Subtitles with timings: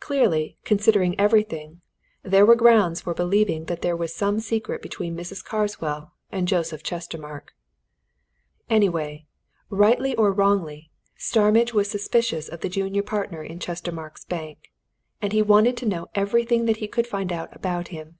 [0.00, 1.82] Clearly, considering everything,
[2.22, 5.44] there were grounds for believing that there was some secret between Mrs.
[5.44, 7.52] Carswell and Joseph Chestermarke.
[8.70, 9.26] Anyway,
[9.68, 14.72] rightly or wrongly, Starmidge was suspicious of the junior partner in Chestermarke's Bank,
[15.20, 18.16] and he wanted to know everything that he could find out about him.